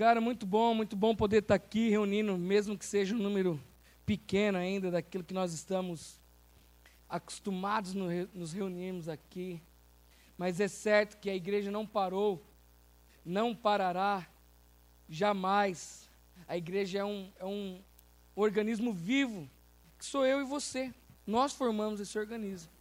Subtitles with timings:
[0.00, 3.62] Cara, muito bom, muito bom poder estar aqui reunindo, mesmo que seja um número
[4.06, 6.18] pequeno ainda daquilo que nós estamos
[7.06, 9.60] acostumados no, nos reunirmos aqui.
[10.38, 12.42] Mas é certo que a igreja não parou,
[13.22, 14.26] não parará,
[15.06, 16.08] jamais.
[16.48, 17.82] A igreja é um, é um
[18.34, 19.46] organismo vivo,
[19.98, 20.94] que sou eu e você.
[21.26, 22.72] Nós formamos esse organismo.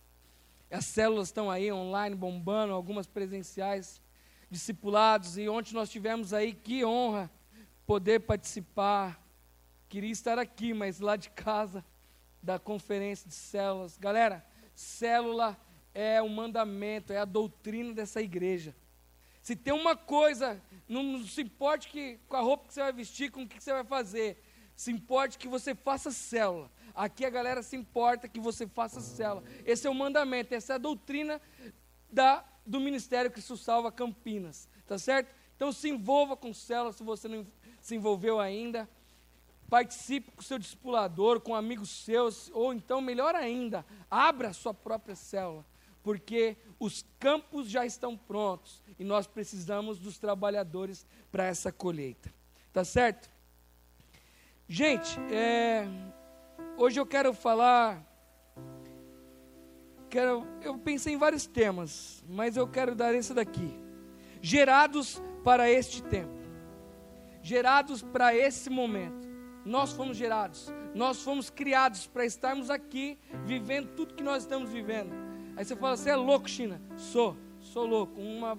[0.71, 4.01] As células estão aí online bombando, algumas presenciais,
[4.49, 7.29] discipulados, e ontem nós tivemos aí, que honra
[7.85, 9.21] poder participar.
[9.87, 11.83] Queria estar aqui, mas lá de casa,
[12.41, 13.97] da conferência de células.
[13.97, 15.57] Galera, célula
[15.93, 18.75] é o mandamento, é a doutrina dessa igreja.
[19.41, 23.31] Se tem uma coisa, não, se importe que, com a roupa que você vai vestir,
[23.31, 24.41] com o que você vai fazer,
[24.75, 26.71] se importe que você faça célula.
[26.93, 29.43] Aqui a galera se importa que você faça célula.
[29.65, 31.41] Esse é o mandamento, essa é a doutrina
[32.11, 34.69] da, do Ministério Cristo Salva Campinas.
[34.85, 35.33] Tá certo?
[35.55, 37.45] Então se envolva com célula se você não
[37.81, 38.87] se envolveu ainda.
[39.69, 45.65] Participe com seu discipulador, com amigos seus, ou então, melhor ainda, abra sua própria célula
[46.01, 52.33] porque os campos já estão prontos e nós precisamos dos trabalhadores para essa colheita.
[52.71, 53.29] Tá certo?
[54.67, 55.85] Gente, é,
[56.77, 58.08] hoje eu quero falar.
[60.09, 63.73] Quero, eu pensei em vários temas, mas eu quero dar esse daqui.
[64.41, 66.33] Gerados para este tempo.
[67.41, 69.27] Gerados para esse momento.
[69.65, 75.29] Nós fomos gerados, nós fomos criados para estarmos aqui vivendo tudo que nós estamos vivendo
[75.59, 76.81] Aí você fala, você é louco, China?
[76.95, 78.21] Sou, sou louco.
[78.21, 78.57] Uma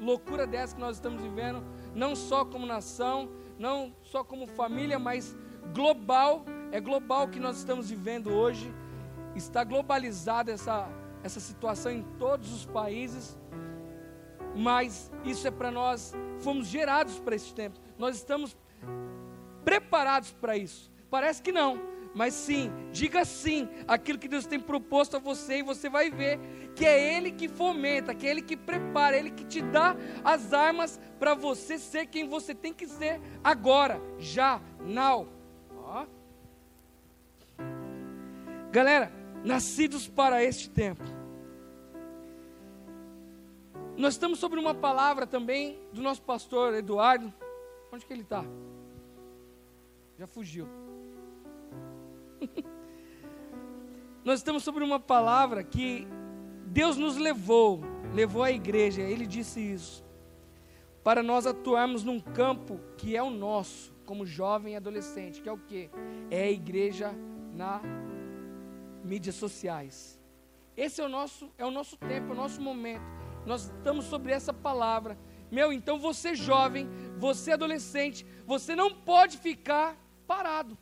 [0.00, 1.62] loucura dessa que nós estamos vivendo,
[1.94, 5.36] não só como nação, não só como família, mas
[5.72, 6.44] global.
[6.72, 8.74] É global que nós estamos vivendo hoje.
[9.34, 10.88] Está globalizada essa,
[11.22, 13.38] essa situação em todos os países.
[14.56, 17.80] Mas isso é para nós, fomos gerados para esse tempo.
[17.98, 18.56] Nós estamos
[19.64, 20.92] preparados para isso.
[21.10, 25.62] Parece que não mas sim, diga sim aquilo que Deus tem proposto a você e
[25.62, 26.38] você vai ver
[26.76, 29.96] que é Ele que fomenta, que é Ele que prepara, é Ele que te dá
[30.22, 35.28] as armas para você ser quem você tem que ser agora, já, now.
[35.76, 36.06] Ó.
[38.70, 39.12] Galera,
[39.44, 41.04] nascidos para este tempo.
[43.96, 47.32] Nós estamos sobre uma palavra também do nosso pastor Eduardo.
[47.92, 48.44] Onde que ele está?
[50.18, 50.66] Já fugiu.
[54.24, 56.08] Nós estamos sobre uma palavra que
[56.66, 57.82] Deus nos levou,
[58.14, 60.02] levou a igreja, Ele disse isso,
[61.04, 65.52] para nós atuarmos num campo que é o nosso, como jovem e adolescente, que é
[65.52, 65.90] o que?
[66.30, 67.14] É a igreja
[67.52, 67.82] na
[69.04, 70.18] mídias sociais.
[70.76, 73.04] Esse é o nosso, é o nosso tempo, é o nosso momento.
[73.46, 75.18] Nós estamos sobre essa palavra.
[75.50, 76.88] Meu, então você jovem,
[77.18, 80.76] você adolescente, você não pode ficar parado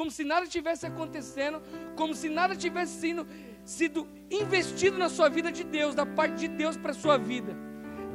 [0.00, 1.60] como se nada tivesse acontecendo,
[1.94, 3.26] como se nada tivesse sido,
[3.64, 7.54] sido investido na sua vida de Deus, da parte de Deus para a sua vida.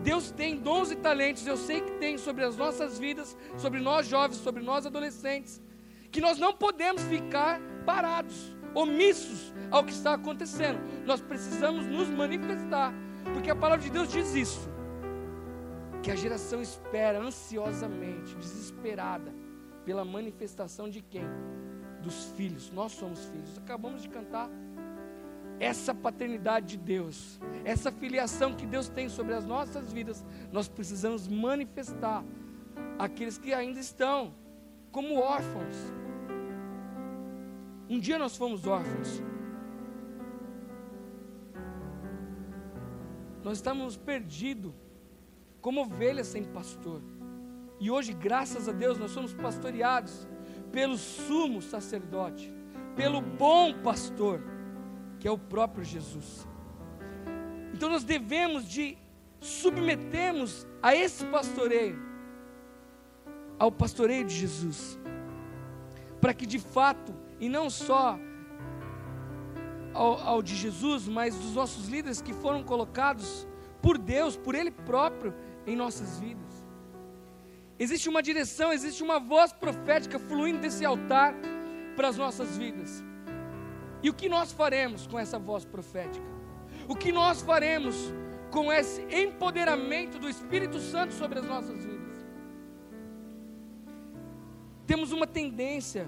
[0.02, 4.08] Deus tem dons e talentos, eu sei que tem sobre as nossas vidas, sobre nós
[4.08, 5.62] jovens, sobre nós adolescentes,
[6.12, 10.80] que nós não podemos ficar parados, omissos ao que está acontecendo.
[11.06, 12.94] Nós precisamos nos manifestar,
[13.34, 14.70] porque a palavra de Deus diz isso.
[16.04, 19.34] Que a geração espera ansiosamente, desesperada,
[19.84, 21.26] pela manifestação de quem?
[22.06, 22.72] dos filhos.
[22.72, 23.58] Nós somos filhos.
[23.58, 24.50] Acabamos de cantar
[25.60, 31.30] essa paternidade de Deus, essa filiação que Deus tem sobre as nossas vidas, nós precisamos
[31.30, 32.26] manifestar
[33.00, 34.34] aqueles que ainda estão
[34.92, 35.76] como órfãos.
[37.90, 39.22] Um dia nós fomos órfãos.
[43.44, 44.74] Nós estávamos perdidos,
[45.62, 47.02] como ovelhas sem pastor.
[47.80, 50.28] E hoje, graças a Deus, nós somos pastoreados
[50.72, 52.52] pelo sumo sacerdote,
[52.96, 54.42] pelo bom pastor,
[55.20, 56.48] que é o próprio Jesus.
[57.74, 58.98] Então nós devemos de
[59.40, 62.00] submetermos a esse pastoreio,
[63.60, 65.00] ao pastoreio de Jesus,
[66.20, 68.18] para que de fato, e não só
[69.94, 73.48] ao, ao, de Jesus, mas dos nossos líderes que foram colocados
[73.82, 75.34] por Deus, por Ele próprio
[75.66, 76.66] em nossas vidas.
[77.78, 81.34] Existe uma direção, existe uma voz profética fluindo desse altar
[81.96, 83.04] para as nossas vidas.
[84.02, 86.26] E o que nós faremos com essa voz profética?
[86.88, 88.14] O que nós faremos
[88.52, 92.26] com esse empoderamento do Espírito Santo sobre as nossas vidas?
[94.86, 96.08] Temos uma tendência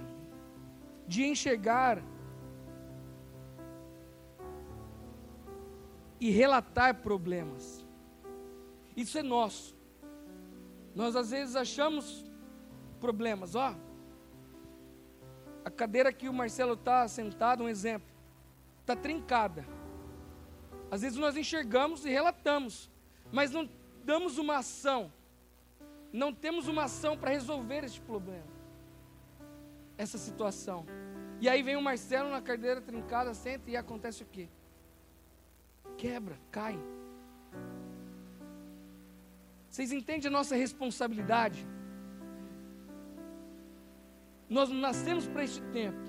[1.07, 2.03] de enxergar
[6.19, 7.85] e relatar problemas.
[8.95, 9.75] Isso é nosso.
[10.95, 12.25] Nós às vezes achamos
[12.99, 13.75] problemas, ó.
[15.63, 18.09] A cadeira que o Marcelo está sentado, um exemplo,
[18.81, 19.65] está trincada.
[20.89, 22.89] Às vezes nós enxergamos e relatamos,
[23.31, 23.69] mas não
[24.03, 25.11] damos uma ação,
[26.13, 28.47] não temos uma ação para resolver este problema,
[29.97, 30.85] essa situação.
[31.39, 34.47] E aí vem o Marcelo na cadeira trincada, senta e acontece o quê?
[35.97, 36.79] Quebra, cai.
[39.69, 41.67] Vocês entendem a nossa responsabilidade?
[44.49, 45.99] Nós nascemos para este tempo.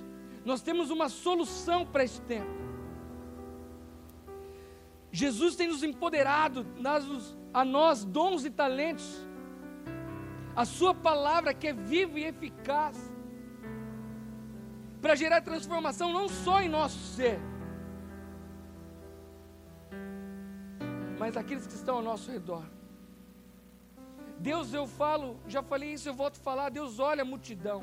[0.44, 2.50] Nós temos uma solução para este tempo.
[5.10, 7.18] Jesus tem nos empoderado, dado
[7.52, 9.26] a nós dons e talentos.
[10.54, 12.96] A Sua palavra que é viva e eficaz
[15.00, 17.38] para gerar transformação não só em nosso ser,
[21.18, 22.64] mas aqueles que estão ao nosso redor.
[24.38, 26.68] Deus, eu falo, já falei isso, eu volto a falar.
[26.70, 27.82] Deus olha a multidão.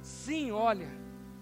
[0.00, 0.88] Sim, olha,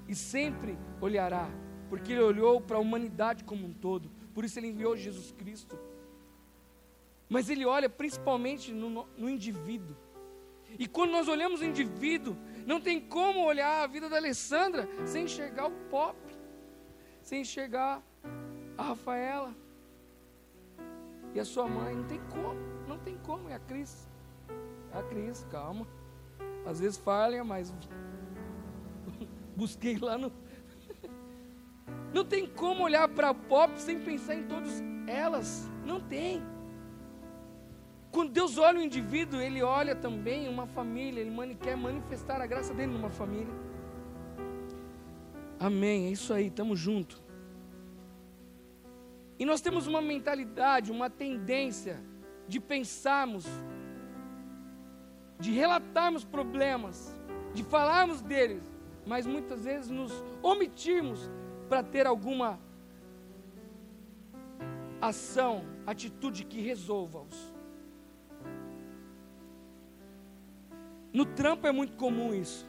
[0.09, 1.49] e sempre olhará,
[1.89, 5.79] porque Ele olhou para a humanidade como um todo, por isso Ele enviou Jesus Cristo.
[7.29, 9.97] Mas Ele olha principalmente no, no indivíduo.
[10.79, 15.25] E quando nós olhamos o indivíduo, não tem como olhar a vida da Alessandra sem
[15.25, 16.17] enxergar o pop,
[17.23, 18.03] sem enxergar
[18.77, 19.55] a Rafaela
[21.35, 21.95] e a sua mãe.
[21.95, 23.49] Não tem como, não tem como.
[23.49, 24.09] É a Cris.
[24.93, 25.87] É a Cris, calma.
[26.67, 27.73] Às vezes falha, mas
[29.57, 30.33] busquei lá no.
[32.13, 35.69] Não tem como olhar para a pop sem pensar em todas elas.
[35.85, 36.43] Não tem.
[38.11, 42.75] Quando Deus olha o indivíduo, Ele olha também uma família, Ele quer manifestar a graça
[42.75, 43.55] dele numa família.
[45.59, 47.23] Amém, é isso aí, estamos juntos.
[49.39, 52.03] E nós temos uma mentalidade, uma tendência
[52.49, 53.47] de pensarmos,
[55.39, 57.15] de relatarmos problemas,
[57.55, 58.63] de falarmos deles,
[59.07, 61.31] mas muitas vezes nos omitirmos
[61.69, 62.59] para ter alguma
[65.01, 67.60] ação, atitude que resolva-os.
[71.13, 72.69] No trampo é muito comum isso,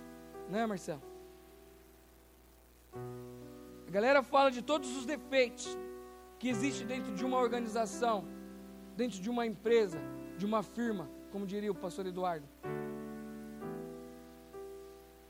[0.50, 1.02] né, Marcelo?
[3.88, 5.78] A galera fala de todos os defeitos
[6.40, 8.26] que existem dentro de uma organização,
[8.96, 10.00] dentro de uma empresa,
[10.38, 12.48] de uma firma, como diria o pastor Eduardo.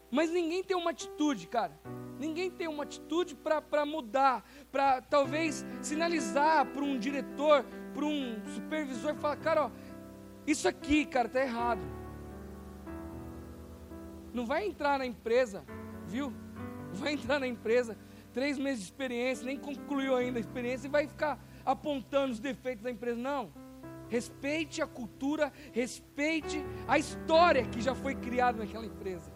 [0.09, 1.77] Mas ninguém tem uma atitude, cara.
[2.17, 9.15] Ninguém tem uma atitude para mudar, para talvez sinalizar para um diretor, para um supervisor,
[9.15, 9.71] falar, cara, ó,
[10.45, 11.81] isso aqui, cara, está errado.
[14.33, 15.63] Não vai entrar na empresa,
[16.07, 16.33] viu?
[16.93, 17.97] Vai entrar na empresa,
[18.33, 22.83] três meses de experiência, nem concluiu ainda a experiência e vai ficar apontando os defeitos
[22.83, 23.19] da empresa.
[23.19, 23.51] Não.
[24.09, 29.31] Respeite a cultura, respeite a história que já foi criada naquela empresa.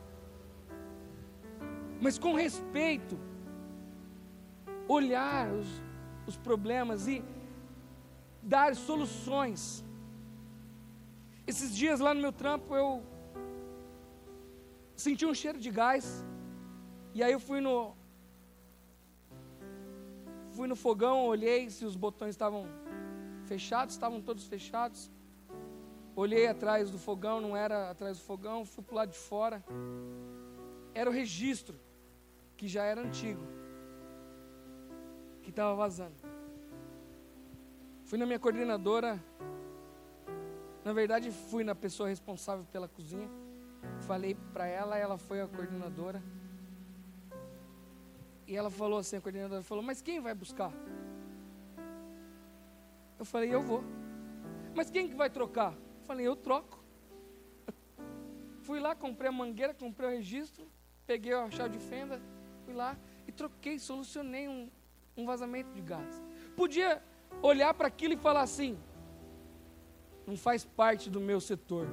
[2.01, 3.17] Mas com respeito,
[4.87, 5.81] olhar os,
[6.27, 7.23] os problemas e
[8.41, 9.83] dar soluções.
[11.47, 13.03] Esses dias lá no meu trampo eu
[14.95, 16.25] senti um cheiro de gás.
[17.13, 17.95] E aí eu fui no
[20.51, 22.65] fui no fogão, olhei se os botões estavam
[23.45, 25.11] fechados, estavam todos fechados.
[26.15, 29.63] Olhei atrás do fogão, não era atrás do fogão, fui para o lado de fora.
[30.93, 31.77] Era o registro,
[32.55, 33.41] que já era antigo,
[35.43, 36.15] que estava vazando.
[38.05, 39.21] Fui na minha coordenadora,
[40.85, 43.29] na verdade fui na pessoa responsável pela cozinha.
[44.01, 46.21] Falei para ela, ela foi a coordenadora.
[48.47, 50.71] E ela falou assim, a coordenadora falou, mas quem vai buscar?
[53.17, 53.83] Eu falei, eu vou.
[54.75, 55.73] Mas quem que vai trocar?
[55.73, 56.83] Eu falei, eu troco.
[58.61, 60.67] Fui lá, comprei a mangueira, comprei o registro,
[61.07, 62.21] peguei a chave de fenda,
[62.65, 64.69] fui lá e troquei, solucionei um,
[65.15, 66.23] um vazamento de gás.
[66.55, 67.01] Podia
[67.41, 68.77] olhar para aquilo e falar assim,
[70.27, 71.87] não faz parte do meu setor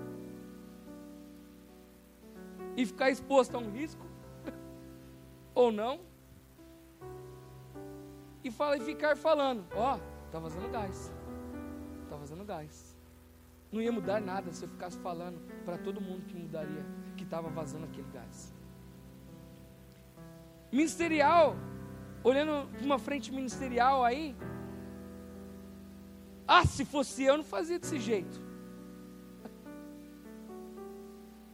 [2.76, 4.04] e ficar exposto a um risco,
[5.54, 6.00] ou não,
[8.44, 11.12] e, fala, e ficar falando: Ó, oh, tá vazando gás,
[12.08, 12.96] tá vazando gás.
[13.70, 16.84] Não ia mudar nada se eu ficasse falando para todo mundo que mudaria,
[17.16, 18.54] que estava vazando aquele gás.
[20.70, 21.56] Ministerial,
[22.22, 24.36] olhando uma frente ministerial aí,
[26.46, 28.51] ah, se fosse eu, não fazia desse jeito.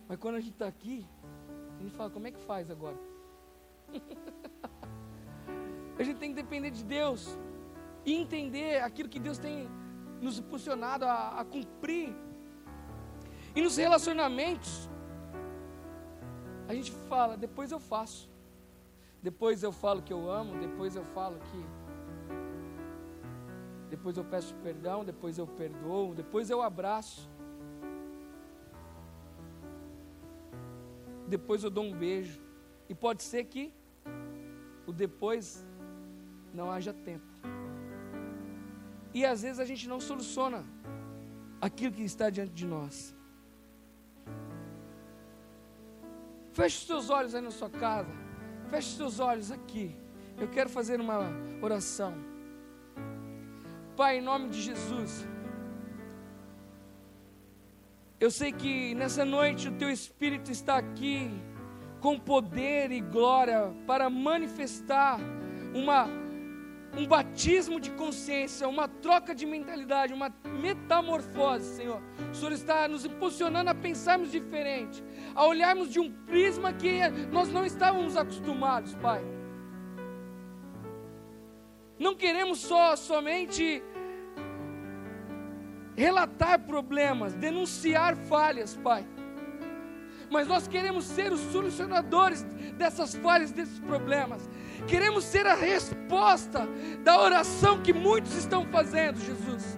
[0.09, 1.07] Mas quando a gente está aqui,
[1.79, 2.97] a gente fala, como é que faz agora?
[5.99, 7.38] a gente tem que depender de Deus
[8.05, 9.69] e entender aquilo que Deus tem
[10.21, 12.15] nos impulsionado a, a cumprir.
[13.55, 14.88] E nos relacionamentos,
[16.67, 18.29] a gente fala, depois eu faço.
[19.23, 21.67] Depois eu falo que eu amo, depois eu falo que.
[23.91, 27.29] Depois eu peço perdão, depois eu perdoo, depois eu abraço.
[31.29, 32.41] Depois eu dou um beijo.
[32.89, 33.73] E pode ser que
[34.87, 35.67] o depois
[36.53, 37.27] não haja tempo.
[39.13, 40.65] E às vezes a gente não soluciona
[41.61, 43.15] aquilo que está diante de nós.
[46.53, 48.11] Feche os seus olhos aí na sua casa.
[48.71, 49.95] Feche os seus olhos aqui.
[50.39, 51.21] Eu quero fazer uma
[51.61, 52.15] oração.
[53.97, 55.27] Pai, em nome de Jesus.
[58.21, 61.31] Eu sei que nessa noite o teu Espírito está aqui
[62.01, 65.21] com poder e glória para manifestar
[65.73, 66.09] uma
[66.97, 72.03] um batismo de consciência, uma troca de mentalidade, uma metamorfose, Senhor.
[72.33, 77.53] O Senhor está nos impulsionando a pensarmos diferente, a olharmos de um prisma que nós
[77.53, 79.23] não estávamos acostumados, Pai.
[81.99, 83.83] Não queremos só somente
[85.99, 89.05] relatar problemas, denunciar falhas, Pai.
[90.31, 92.45] Mas nós queremos ser os solucionadores
[92.76, 94.49] dessas falhas, desses problemas.
[94.87, 96.69] Queremos ser a resposta
[97.02, 99.76] da oração que muitos estão fazendo, Jesus.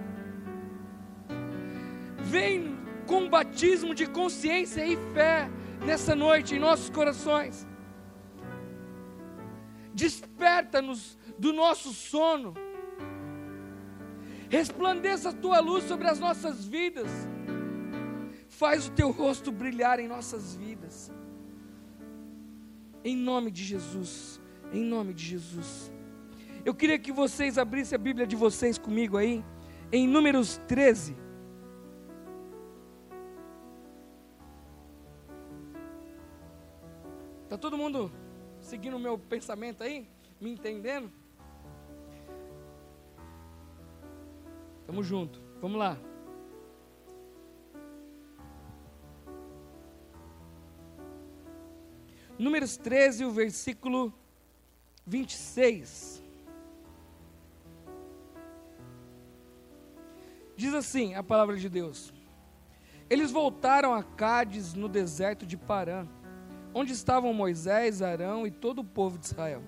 [2.19, 5.49] Vem com batismo de consciência e fé
[5.83, 7.67] nessa noite em nossos corações.
[9.91, 12.53] Desperta-nos do nosso sono.
[14.51, 17.09] Resplandeça a tua luz sobre as nossas vidas.
[18.49, 21.09] Faz o teu rosto brilhar em nossas vidas.
[23.01, 24.41] Em nome de Jesus.
[24.73, 25.89] Em nome de Jesus.
[26.65, 29.41] Eu queria que vocês abrissem a Bíblia de vocês comigo aí,
[29.89, 31.15] em Números 13.
[37.45, 38.11] Está todo mundo
[38.59, 40.09] seguindo o meu pensamento aí?
[40.41, 41.09] Me entendendo?
[44.85, 45.41] Tamo junto.
[45.61, 45.97] Vamos lá.
[52.37, 54.11] Números 13, o versículo
[55.05, 56.23] 26.
[60.55, 62.13] Diz assim a palavra de Deus:
[63.09, 66.07] Eles voltaram a Cádiz no deserto de Parã,
[66.73, 69.61] onde estavam Moisés, Arão e todo o povo de Israel.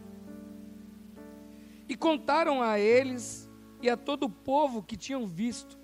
[1.88, 3.50] E contaram a eles
[3.84, 5.78] e a todo o povo que tinham visto,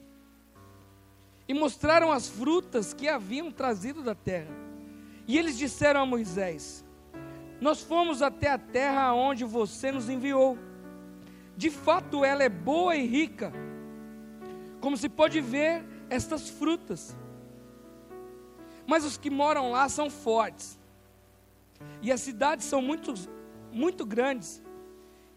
[1.46, 4.56] e mostraram as frutas que haviam trazido da terra.
[5.28, 6.86] E eles disseram a Moisés:
[7.60, 10.58] nós fomos até a terra onde você nos enviou.
[11.58, 13.52] De fato, ela é boa e rica,
[14.80, 17.18] como se pode ver estas frutas.
[18.88, 20.80] Mas os que moram lá são fortes,
[22.02, 23.14] e as cidades são muito,
[23.74, 24.64] muito grandes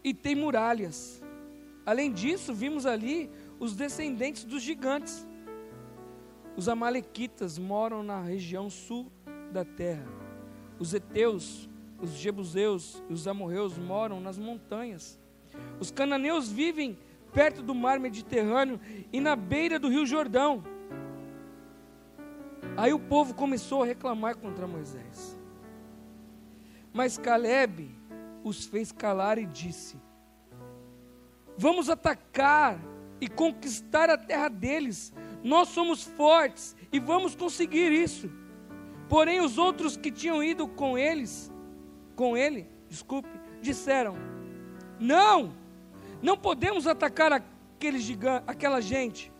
[0.01, 1.22] e têm muralhas.
[1.85, 5.27] Além disso, vimos ali os descendentes dos gigantes.
[6.55, 9.11] Os Amalequitas moram na região sul
[9.51, 10.07] da terra.
[10.79, 11.69] Os Eteus
[12.03, 15.17] os jebuseus e os amorreus moram nas montanhas.
[15.79, 16.99] Os cananeus vivem
[17.31, 18.77] perto do mar Mediterrâneo
[19.11, 20.61] e na beira do rio Jordão.
[22.75, 25.39] Aí o povo começou a reclamar contra Moisés.
[26.91, 27.89] Mas Caleb
[28.43, 29.95] os fez calar e disse:
[31.57, 32.79] Vamos atacar
[33.21, 35.13] e conquistar a terra deles.
[35.43, 38.29] Nós somos fortes e vamos conseguir isso.
[39.09, 41.51] Porém, os outros que tinham ido com eles
[42.15, 43.29] com ele, desculpe,
[43.61, 44.15] disseram:
[44.99, 45.53] Não,
[46.21, 49.31] não podemos atacar aquele gigante, aquela gente,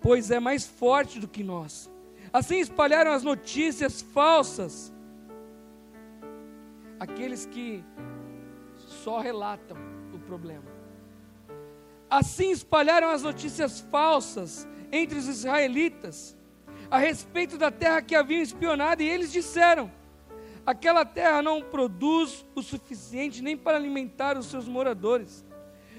[0.00, 1.90] pois é mais forte do que nós.
[2.32, 4.92] Assim espalharam as notícias falsas,
[6.98, 7.84] aqueles que
[8.76, 9.76] só relatam
[10.14, 10.81] o problema.
[12.12, 16.36] Assim espalharam as notícias falsas entre os israelitas
[16.90, 19.90] a respeito da terra que haviam espionado, e eles disseram:
[20.66, 25.42] Aquela terra não produz o suficiente nem para alimentar os seus moradores.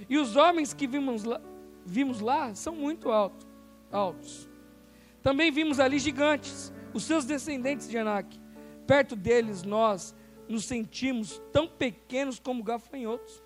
[0.08, 1.41] E os homens que vimos lá,
[1.84, 3.48] vimos lá são muito alto,
[3.91, 4.48] altos.
[5.24, 8.39] Também vimos ali gigantes, os seus descendentes de Anak.
[8.86, 10.13] Perto deles nós
[10.48, 13.41] nos sentimos tão pequenos como gafanhotos.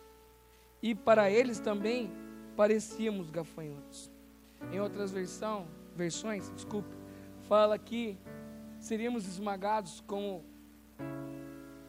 [0.83, 2.26] E para eles também
[2.57, 4.11] parecíamos gafanhotos.
[4.73, 6.93] Em outras versão, versões, desculpe,
[7.47, 8.17] fala que
[8.79, 10.43] seríamos esmagados como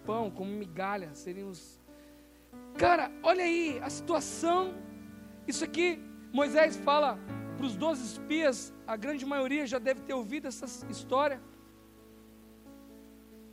[0.05, 1.81] pão, como migalha, seríamos.
[2.77, 4.75] Cara, olha aí a situação.
[5.47, 5.99] Isso aqui,
[6.31, 7.19] Moisés fala
[7.57, 11.41] para os doze espias, a grande maioria já deve ter ouvido essa história.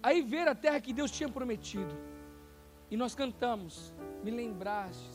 [0.03, 1.95] Aí ver a terra que Deus tinha prometido.
[2.91, 3.93] E nós cantamos:
[4.24, 5.14] Me lembrastes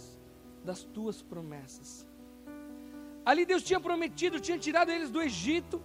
[0.64, 2.08] das tuas promessas.
[3.24, 5.82] Ali Deus tinha prometido, tinha tirado eles do Egito.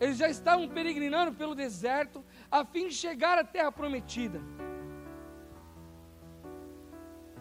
[0.00, 4.40] Eles já estavam peregrinando pelo deserto, a fim de chegar à terra prometida.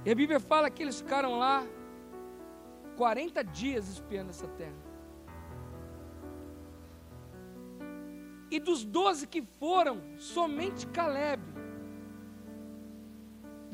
[0.04, 1.66] E a Bíblia fala que eles ficaram lá
[2.96, 4.88] 40 dias espiando essa terra.
[8.50, 11.44] E dos doze que foram, somente Caleb,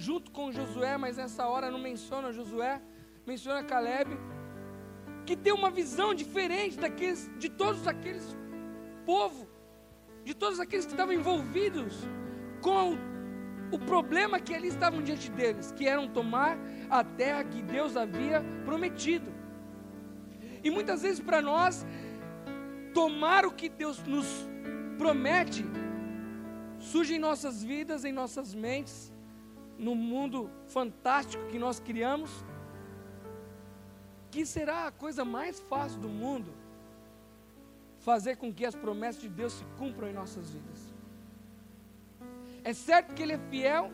[0.04, 2.82] junto com Josué, mas nessa hora não menciona Josué,
[3.26, 4.10] menciona Caleb,
[5.26, 8.36] que tem uma visão diferente daqueles, de todos aqueles
[9.06, 9.48] povo,
[10.26, 11.96] de todos aqueles que estavam envolvidos
[12.62, 12.98] com
[13.72, 16.58] o, problema que ali estavam diante deles, que eram tomar
[16.90, 19.32] a terra que Deus havia prometido.
[20.64, 21.86] E muitas vezes para nós,
[22.94, 24.28] tomar o que Deus nos
[24.98, 25.66] promete,
[26.78, 29.13] surge em nossas vidas, em nossas mentes,
[29.78, 32.30] no mundo fantástico que nós criamos,
[34.32, 36.54] que será a coisa mais fácil do mundo
[38.00, 40.94] fazer com que as promessas de Deus se cumpram em nossas vidas.
[42.64, 43.92] É certo que Ele é fiel,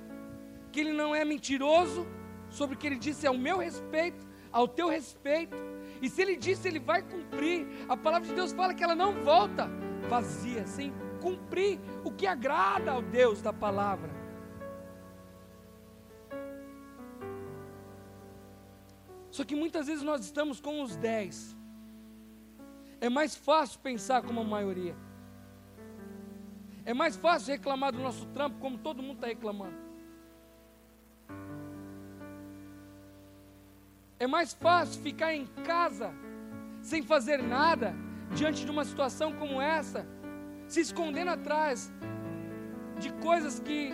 [0.72, 2.08] que Ele não é mentiroso,
[2.50, 5.56] sobre o que Ele disse ao meu respeito, ao teu respeito,
[6.02, 7.68] e se Ele disse, Ele vai cumprir.
[7.88, 9.70] A palavra de Deus fala que ela não volta
[10.10, 14.19] vazia, sem cumprir o que agrada ao Deus da palavra.
[19.32, 21.56] Só que muitas vezes nós estamos com os dez.
[23.00, 24.96] É mais fácil pensar como a maioria.
[26.86, 29.78] É mais fácil reclamar do nosso trampo como todo mundo está reclamando.
[34.18, 36.12] É mais fácil ficar em casa
[36.82, 37.96] sem fazer nada
[38.36, 40.06] diante de uma situação como essa,
[40.68, 41.92] se escondendo atrás
[43.00, 43.92] de coisas que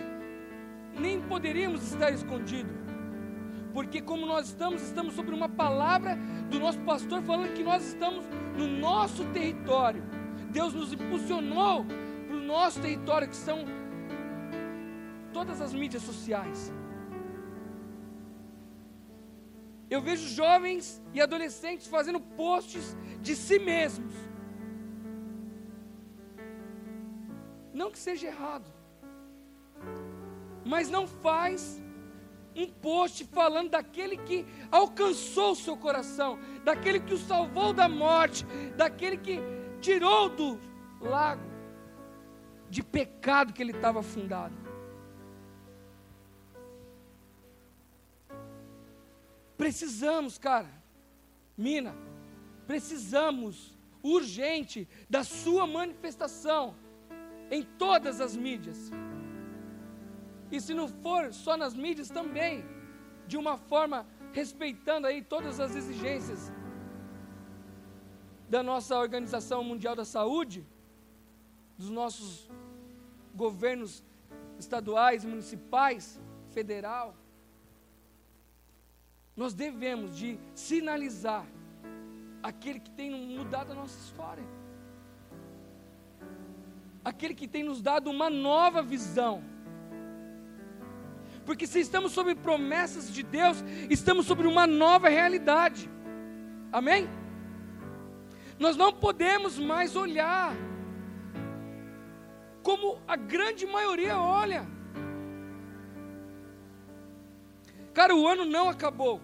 [0.98, 2.85] nem poderíamos estar escondidos.
[3.76, 6.16] Porque como nós estamos, estamos sobre uma palavra
[6.50, 8.24] do nosso pastor falando que nós estamos
[8.56, 10.02] no nosso território.
[10.50, 11.84] Deus nos impulsionou
[12.26, 13.66] para o nosso território, que são
[15.30, 16.72] todas as mídias sociais.
[19.90, 24.14] Eu vejo jovens e adolescentes fazendo posts de si mesmos.
[27.74, 28.72] Não que seja errado,
[30.64, 31.84] mas não faz
[32.56, 38.44] um post falando daquele que alcançou o seu coração, daquele que o salvou da morte,
[38.76, 39.38] daquele que
[39.80, 40.58] tirou do
[41.00, 41.42] lago
[42.70, 44.54] de pecado que ele estava afundado.
[49.56, 50.70] Precisamos, cara,
[51.56, 51.94] mina,
[52.66, 56.74] precisamos urgente da sua manifestação
[57.50, 58.90] em todas as mídias.
[60.50, 62.64] E se não for só nas mídias também,
[63.26, 66.52] de uma forma respeitando aí todas as exigências
[68.48, 70.64] da nossa Organização Mundial da Saúde,
[71.76, 72.48] dos nossos
[73.34, 74.04] governos
[74.58, 76.20] estaduais, municipais,
[76.52, 77.14] federal,
[79.36, 81.44] nós devemos de sinalizar
[82.42, 84.44] aquele que tem mudado a nossa história.
[87.04, 89.42] Aquele que tem nos dado uma nova visão
[91.46, 95.88] porque se estamos sobre promessas de Deus, estamos sobre uma nova realidade.
[96.72, 97.08] Amém?
[98.58, 100.52] Nós não podemos mais olhar
[102.64, 104.66] como a grande maioria olha.
[107.94, 109.20] Cara, o ano não acabou.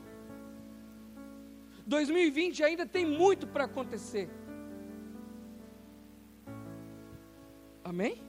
[1.85, 4.31] 2020 ainda tem muito para acontecer.
[7.83, 8.23] Amém?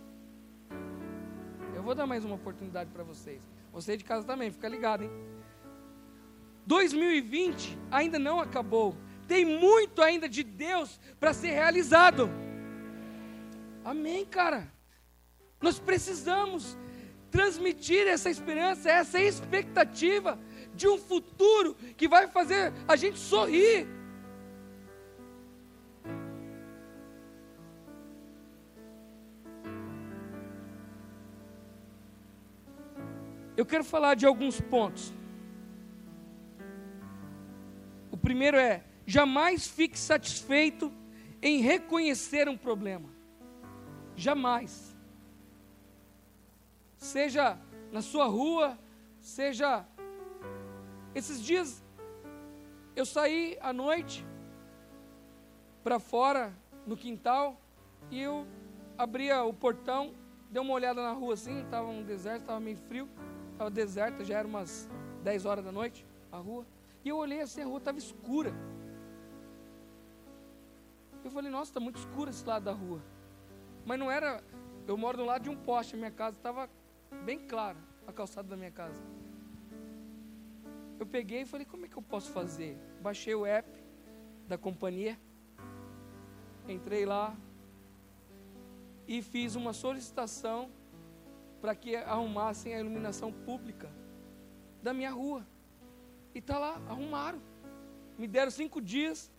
[1.75, 3.52] Eu vou dar mais uma oportunidade para vocês.
[3.73, 5.11] Você de casa também, fica ligado, hein?
[6.65, 8.95] 2020 ainda não acabou.
[9.27, 12.29] Tem muito ainda de Deus para ser realizado.
[13.83, 14.71] Amém, cara.
[15.59, 16.77] Nós precisamos
[17.31, 20.39] transmitir essa esperança, essa expectativa
[20.75, 23.87] de um futuro que vai fazer a gente sorrir.
[33.63, 35.13] Eu quero falar de alguns pontos.
[38.11, 40.91] O primeiro é: jamais fique satisfeito
[41.41, 43.07] em reconhecer um problema.
[44.17, 44.93] Jamais.
[46.97, 47.57] Seja
[47.89, 48.77] na sua rua,
[49.21, 49.85] seja.
[51.15, 51.81] Esses dias
[52.97, 54.25] eu saí à noite
[55.85, 56.53] para fora,
[56.85, 57.61] no quintal,
[58.11, 58.45] e eu
[58.97, 60.13] abria o portão,
[60.49, 63.07] dei uma olhada na rua assim, estava um deserto, estava meio frio,
[63.53, 64.89] estava deserto, já era umas
[65.23, 66.65] 10 horas da noite, a rua.
[67.03, 68.53] E eu olhei assim, a rua estava escura.
[71.23, 73.01] Eu falei, nossa, está muito escuro esse lado da rua.
[73.85, 74.43] Mas não era,
[74.87, 76.69] eu moro do lado de um poste, a minha casa estava
[77.23, 79.01] bem clara, a calçada da minha casa.
[80.99, 82.77] Eu peguei e falei, como é que eu posso fazer?
[83.01, 83.69] Baixei o app
[84.47, 85.17] da companhia,
[86.67, 87.35] entrei lá
[89.07, 90.69] e fiz uma solicitação
[91.63, 93.89] para que arrumassem a iluminação pública
[94.81, 95.47] da minha rua.
[96.35, 97.41] E está lá, arrumaram.
[98.17, 99.31] Me deram cinco dias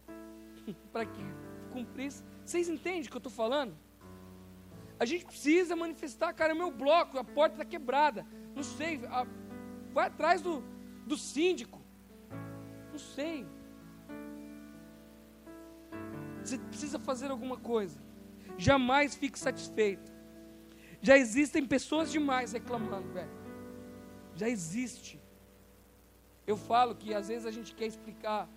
[0.90, 1.22] para que
[1.70, 2.24] cumprisse.
[2.42, 3.76] Vocês entendem o que eu estou falando?
[4.98, 8.26] A gente precisa manifestar, cara, é meu bloco, a porta está quebrada.
[8.56, 9.26] Não sei, a,
[9.92, 10.64] vai atrás do,
[11.06, 11.78] do síndico.
[12.90, 13.46] Não sei.
[16.42, 18.00] Você precisa fazer alguma coisa.
[18.56, 20.13] Jamais fique satisfeito.
[21.04, 23.30] Já existem pessoas demais reclamando, velho.
[24.34, 25.20] Já existe.
[26.46, 28.48] Eu falo que às vezes a gente quer explicar,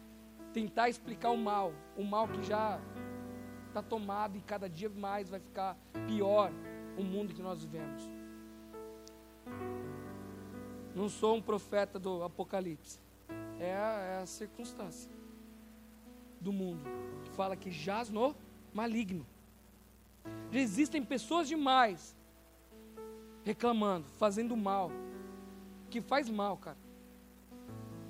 [0.54, 2.80] tentar explicar o mal, o mal que já
[3.68, 5.76] está tomado e cada dia mais vai ficar
[6.08, 6.50] pior
[6.98, 8.10] o mundo que nós vivemos.
[10.96, 12.98] Não sou um profeta do Apocalipse,
[13.60, 15.12] é a, é a circunstância
[16.40, 16.82] do mundo
[17.26, 18.34] que fala que jaz no
[18.74, 19.28] maligno.
[20.50, 22.16] Já existem pessoas demais
[23.48, 24.92] reclamando, fazendo mal,
[25.90, 26.78] que faz mal, cara.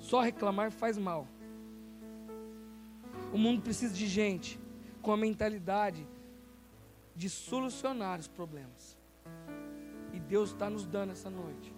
[0.00, 1.28] Só reclamar faz mal.
[3.32, 4.58] O mundo precisa de gente
[5.00, 6.06] com a mentalidade
[7.14, 8.98] de solucionar os problemas.
[10.12, 11.72] E Deus está nos dando essa noite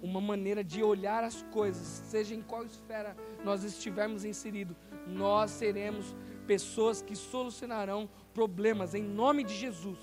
[0.00, 4.76] uma maneira de olhar as coisas, seja em qual esfera nós estivermos inseridos,
[5.06, 6.14] nós seremos
[6.46, 9.98] pessoas que solucionarão problemas em nome de Jesus.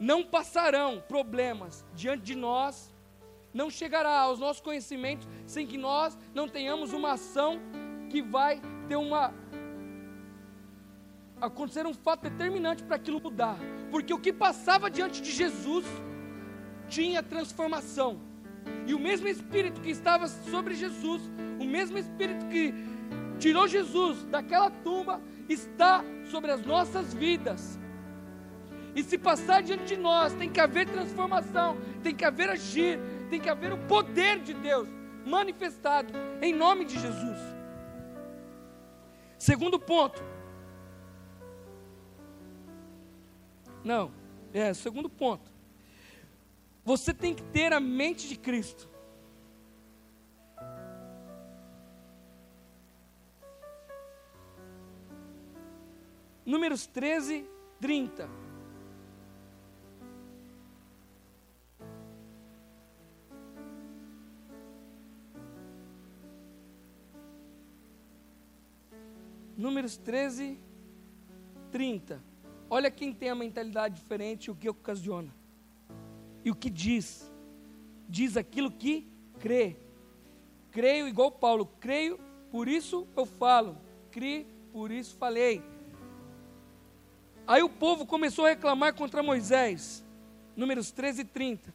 [0.00, 2.90] Não passarão problemas diante de nós
[3.52, 7.60] não chegará aos nossos conhecimentos sem que nós não tenhamos uma ação
[8.08, 9.34] que vai ter uma
[11.40, 13.56] acontecer um fato determinante para aquilo mudar.
[13.90, 15.84] Porque o que passava diante de Jesus
[16.88, 18.20] tinha transformação.
[18.86, 21.22] E o mesmo espírito que estava sobre Jesus,
[21.58, 22.74] o mesmo espírito que
[23.38, 27.78] tirou Jesus daquela tumba, está sobre as nossas vidas.
[28.94, 32.98] E se passar diante de nós, tem que haver transformação, tem que haver agir,
[33.28, 34.88] tem que haver o poder de Deus
[35.24, 37.38] manifestado em nome de Jesus.
[39.38, 40.22] Segundo ponto.
[43.84, 44.12] Não,
[44.52, 45.50] é, segundo ponto.
[46.84, 48.88] Você tem que ter a mente de Cristo.
[56.44, 57.46] Números 13,
[57.80, 58.39] 30.
[69.60, 70.58] Números 13,
[71.70, 72.18] 30.
[72.70, 75.28] Olha quem tem a mentalidade diferente o que ocasiona.
[76.42, 77.30] E o que diz?
[78.08, 79.06] Diz aquilo que
[79.38, 79.76] crê.
[80.70, 82.18] Creio igual Paulo, creio,
[82.50, 83.76] por isso eu falo.
[84.10, 85.62] Criei, por isso falei.
[87.46, 90.02] Aí o povo começou a reclamar contra Moisés.
[90.56, 91.74] Números 13 e 30.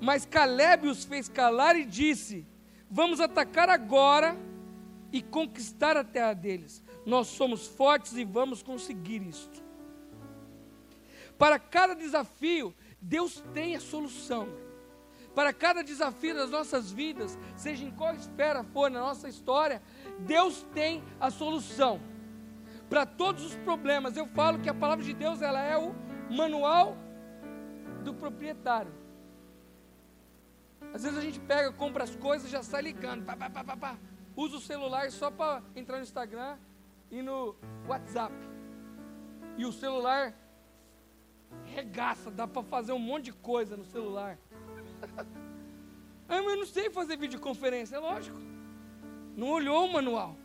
[0.00, 2.46] Mas Caleb os fez calar e disse:
[2.88, 4.36] Vamos atacar agora
[5.12, 9.62] e conquistar a terra deles nós somos fortes e vamos conseguir isto.
[11.38, 14.48] Para cada desafio, Deus tem a solução.
[15.34, 19.82] Para cada desafio das nossas vidas, seja em qual esfera for na nossa história,
[20.20, 22.00] Deus tem a solução.
[22.88, 25.94] Para todos os problemas, eu falo que a palavra de Deus ela é o
[26.30, 26.96] manual
[28.04, 28.92] do proprietário.
[30.92, 33.98] Às vezes a gente pega, compra as coisas, já sai ligando, pá, pá, pá, pá,
[34.36, 36.58] usa o celular só para entrar no Instagram
[37.12, 37.54] e no
[37.86, 38.34] WhatsApp.
[39.58, 40.34] E o celular
[41.66, 44.38] regaça, dá para fazer um monte de coisa no celular.
[46.26, 48.38] ah, mas eu não sei fazer videoconferência, é lógico.
[49.36, 50.36] Não olhou o manual.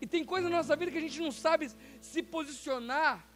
[0.00, 1.68] E tem coisa na nossa vida que a gente não sabe
[2.00, 3.26] se posicionar,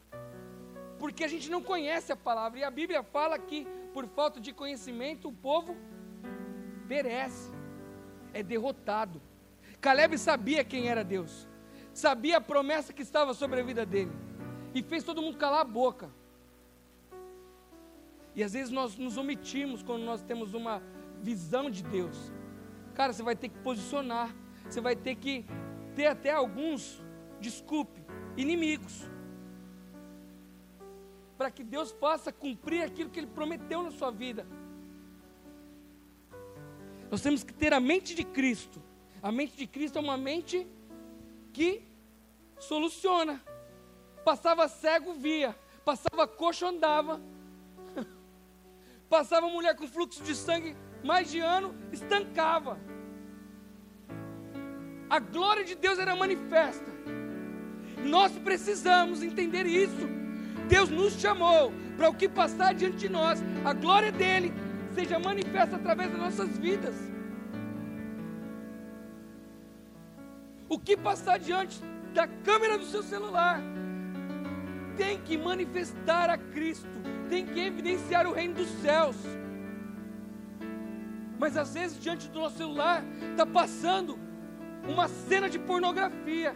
[0.98, 2.60] porque a gente não conhece a palavra.
[2.60, 5.76] E a Bíblia fala que, por falta de conhecimento, o povo
[6.86, 7.50] perece,
[8.32, 9.20] é derrotado.
[9.80, 11.47] Caleb sabia quem era Deus
[11.98, 14.12] sabia a promessa que estava sobre a vida dele,
[14.74, 16.08] e fez todo mundo calar a boca.
[18.36, 20.80] E às vezes nós nos omitimos quando nós temos uma
[21.20, 22.32] visão de Deus.
[22.94, 24.32] Cara, você vai ter que posicionar,
[24.64, 25.44] você vai ter que
[25.96, 27.02] ter até alguns,
[27.40, 28.00] desculpe,
[28.36, 29.10] inimigos.
[31.36, 34.46] Para que Deus possa cumprir aquilo que Ele prometeu na sua vida.
[37.10, 38.80] Nós temos que ter a mente de Cristo.
[39.20, 40.64] A mente de Cristo é uma mente
[41.52, 41.87] que
[42.58, 43.42] soluciona.
[44.24, 45.56] Passava cego, via.
[45.84, 47.20] Passava coxo, andava.
[49.08, 52.78] Passava mulher com fluxo de sangue mais de ano, estancava.
[55.08, 56.90] A glória de Deus era manifesta.
[58.04, 60.06] Nós precisamos entender isso.
[60.68, 64.52] Deus nos chamou para o que passar diante de nós, a glória dele
[64.94, 66.94] seja manifesta através das nossas vidas.
[70.68, 71.80] O que passar diante
[72.12, 73.60] da câmera do seu celular
[74.96, 76.88] tem que manifestar a Cristo,
[77.28, 79.16] tem que evidenciar o reino dos céus.
[81.38, 84.18] Mas às vezes diante do nosso celular está passando
[84.88, 86.54] uma cena de pornografia.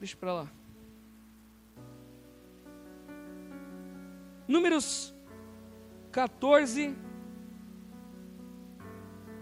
[0.00, 0.61] Deixa para lá.
[4.52, 5.14] Números
[6.10, 6.94] 14,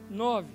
[0.08, 0.48] 9.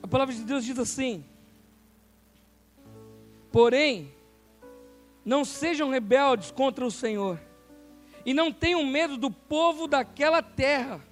[0.00, 1.24] A palavra de Deus diz assim:
[3.50, 4.14] Porém,
[5.24, 7.40] não sejam rebeldes contra o Senhor,
[8.30, 11.04] e não tenham medo do povo daquela terra.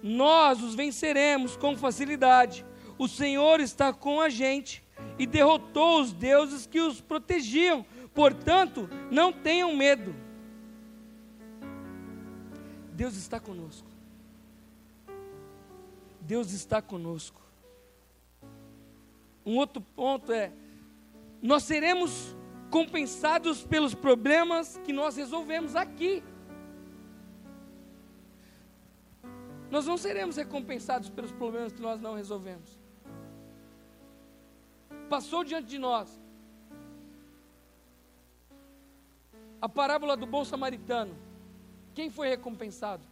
[0.00, 2.64] Nós os venceremos com facilidade.
[2.96, 4.80] O Senhor está com a gente
[5.18, 7.84] e derrotou os deuses que os protegiam.
[8.14, 10.14] Portanto, não tenham medo.
[12.92, 13.88] Deus está conosco.
[16.20, 17.42] Deus está conosco.
[19.44, 20.52] Um outro ponto é:
[21.42, 22.36] nós seremos
[22.70, 26.22] compensados pelos problemas que nós resolvemos aqui.
[29.70, 32.78] Nós não seremos recompensados pelos problemas que nós não resolvemos.
[35.08, 36.20] Passou diante de nós
[39.60, 41.16] a parábola do bom samaritano.
[41.94, 43.02] Quem foi recompensado?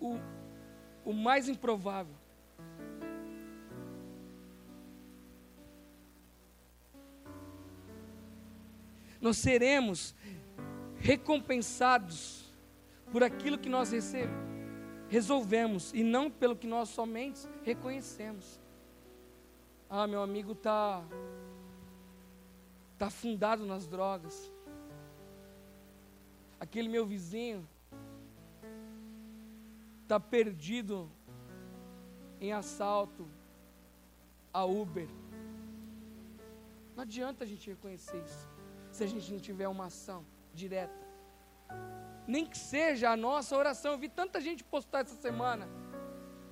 [0.00, 0.18] O,
[1.04, 2.21] o mais improvável.
[9.22, 10.16] Nós seremos
[10.98, 12.52] recompensados
[13.12, 13.92] por aquilo que nós
[15.08, 18.60] resolvemos e não pelo que nós somente reconhecemos.
[19.88, 21.04] Ah, meu amigo está
[22.98, 24.50] tá afundado nas drogas.
[26.58, 27.68] Aquele meu vizinho
[30.02, 31.08] está perdido
[32.40, 33.28] em assalto
[34.52, 35.08] a Uber.
[36.96, 38.51] Não adianta a gente reconhecer isso
[38.92, 40.24] se a gente não tiver uma ação
[40.54, 41.02] direta.
[42.26, 43.92] Nem que seja a nossa oração.
[43.92, 45.66] Eu vi tanta gente postar essa semana,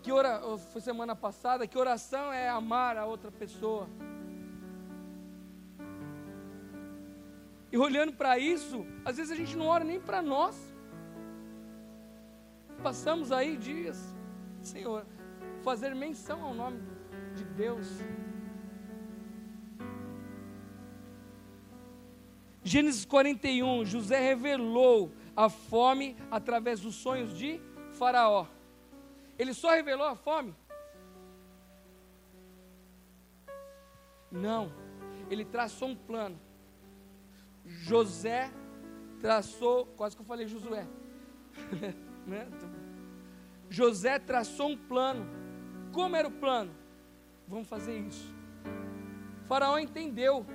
[0.03, 0.41] que ora,
[0.73, 3.89] foi semana passada, que oração é amar a outra pessoa.
[7.71, 10.57] E olhando para isso, às vezes a gente não ora nem para nós.
[12.83, 13.97] Passamos aí dias,
[14.63, 15.07] Senhor,
[15.63, 16.81] fazer menção ao nome
[17.35, 17.87] de Deus.
[22.63, 27.61] Gênesis 41, José revelou a fome através dos sonhos de
[27.93, 28.47] Faraó.
[29.39, 30.55] Ele só revelou a fome?
[34.31, 34.73] Não,
[35.31, 36.39] ele traçou um plano.
[37.65, 38.51] José
[39.21, 40.87] traçou, quase que eu falei Josué.
[42.27, 42.47] né?
[43.69, 45.27] José traçou um plano.
[45.93, 46.73] Como era o plano?
[47.49, 48.33] Vamos fazer isso.
[49.49, 50.47] Faraó entendeu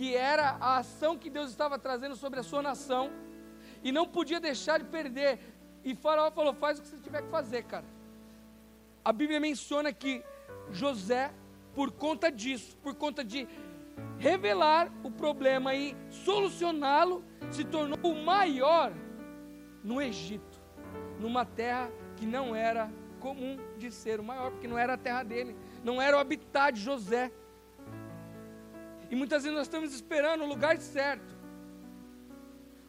[0.00, 3.10] que era a ação que Deus estava trazendo sobre a sua nação,
[3.84, 5.38] e não podia deixar de perder.
[5.84, 7.84] E Faraó falou: faz o que você tiver que fazer, cara.
[9.04, 10.24] A Bíblia menciona que
[10.70, 11.30] José,
[11.74, 13.46] por conta disso, por conta de
[14.16, 18.94] revelar o problema e solucioná-lo, se tornou o maior
[19.84, 20.58] no Egito,
[21.18, 25.22] numa terra que não era comum de ser o maior, porque não era a terra
[25.22, 27.30] dele, não era o habitat de José.
[29.10, 31.34] E muitas vezes nós estamos esperando o lugar certo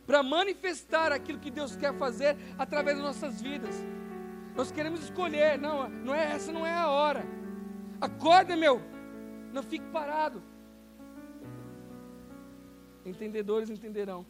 [0.06, 3.76] para manifestar aquilo que Deus quer fazer através das nossas vidas.
[4.56, 7.26] Nós queremos escolher, não, não é essa não é a hora.
[8.00, 8.82] Acorda, meu.
[9.52, 10.44] Não fique parado.
[13.06, 14.26] Entendedores entenderão.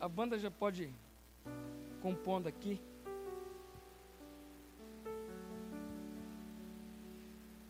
[0.00, 1.11] A banda já pode ir
[2.02, 2.80] compondo aqui.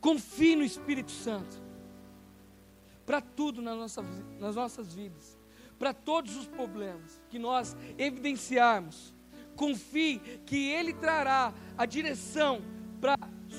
[0.00, 1.62] Confie no Espírito Santo
[3.06, 4.02] para tudo na nossa,
[4.40, 5.38] nas nossas vidas,
[5.78, 9.14] para todos os problemas que nós evidenciarmos.
[9.54, 12.62] Confie que Ele trará a direção
[13.00, 13.16] para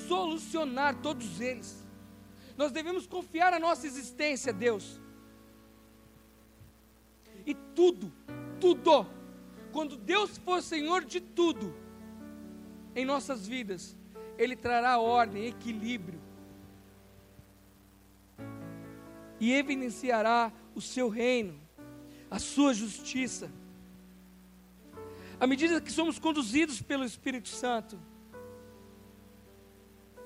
[0.08, 1.86] solucionar todos eles.
[2.56, 5.00] Nós devemos confiar a nossa existência Deus.
[7.46, 8.12] E tudo,
[8.60, 9.06] tudo,
[9.74, 11.74] quando Deus for Senhor de tudo
[12.94, 13.96] em nossas vidas,
[14.38, 16.20] Ele trará ordem, equilíbrio
[19.40, 21.60] e evidenciará o seu reino,
[22.30, 23.50] a sua justiça.
[25.40, 27.98] À medida que somos conduzidos pelo Espírito Santo,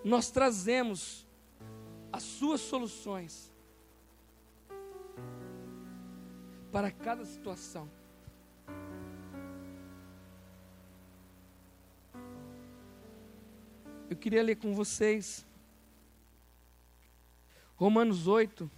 [0.05, 1.27] nós trazemos
[2.13, 3.51] as suas soluções
[6.71, 7.98] para cada situação.
[14.11, 15.47] Eu queria ler com vocês
[17.77, 18.71] Romanos 8.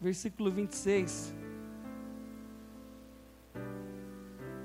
[0.00, 1.32] Versículo 26.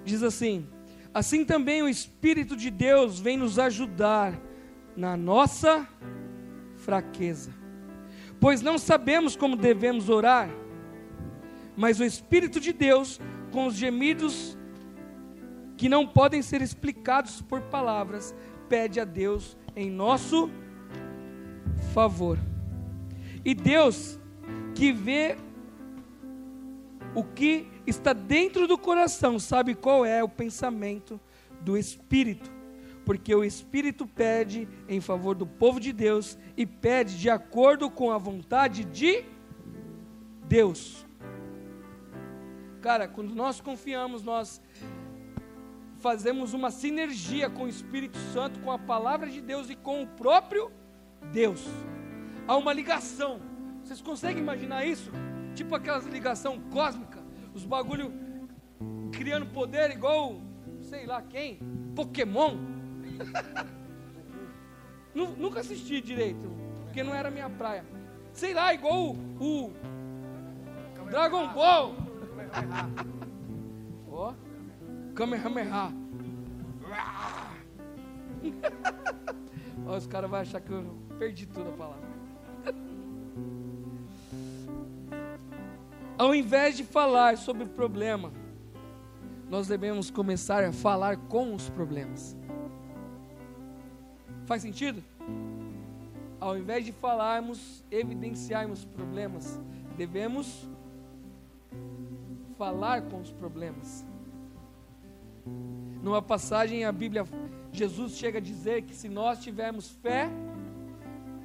[0.04, 0.68] Diz assim:
[1.14, 4.34] Assim também o Espírito de Deus vem nos ajudar
[4.96, 5.88] na nossa
[6.76, 7.54] fraqueza,
[8.40, 10.50] pois não sabemos como devemos orar,
[11.78, 14.58] mas o Espírito de Deus, com os gemidos
[15.78, 18.36] que não podem ser explicados por palavras,
[18.68, 20.50] pede a Deus em nosso
[21.94, 22.40] favor.
[23.46, 24.20] E Deus,
[24.74, 25.38] que vê
[27.14, 31.20] o que está dentro do coração, sabe qual é o pensamento
[31.62, 32.52] do Espírito.
[33.06, 38.12] Porque o Espírito pede em favor do povo de Deus e pede de acordo com
[38.12, 39.24] a vontade de
[40.48, 41.07] Deus.
[42.88, 44.62] Cara, quando nós confiamos, nós
[46.00, 50.08] fazemos uma sinergia com o Espírito Santo, com a palavra de Deus e com o
[50.08, 50.72] próprio
[51.34, 51.66] Deus.
[52.48, 53.42] Há uma ligação.
[53.84, 55.12] Vocês conseguem imaginar isso?
[55.54, 57.22] Tipo aquela ligação cósmica
[57.54, 58.10] os bagulho
[59.12, 60.40] criando poder igual,
[60.80, 61.60] sei lá quem,
[61.94, 62.56] Pokémon.
[65.14, 66.50] Nunca assisti direito,
[66.86, 67.86] porque não era minha praia.
[68.32, 69.10] Sei lá, igual
[69.42, 69.74] o,
[71.02, 72.07] o Dragon Ball.
[74.10, 74.34] Ó,
[75.16, 75.94] Kamehameha.
[79.86, 82.08] Ó, os caras vão achar que eu perdi tudo a palavra.
[86.18, 88.32] Ao invés de falar sobre o problema,
[89.50, 92.36] nós devemos começar a falar com os problemas.
[94.46, 95.04] Faz sentido?
[96.40, 99.60] Ao invés de falarmos, evidenciarmos problemas,
[99.96, 100.68] devemos
[102.58, 104.06] falar com os problemas.
[106.02, 107.26] Numa passagem, a Bíblia,
[107.72, 110.30] Jesus chega a dizer que se nós tivermos fé,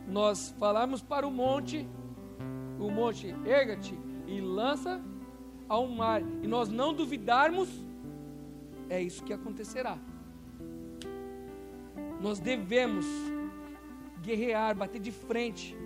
[0.09, 1.87] nós falarmos para o monte,
[2.79, 5.01] o monte, erga-te e lança
[5.69, 7.69] ao mar, e nós não duvidarmos,
[8.89, 9.99] é isso que acontecerá.
[12.21, 13.07] Nós devemos
[14.23, 15.77] guerrear, bater de frente,